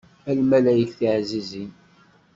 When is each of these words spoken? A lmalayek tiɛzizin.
A 0.29 0.31
lmalayek 0.37 0.91
tiɛzizin. 0.97 1.71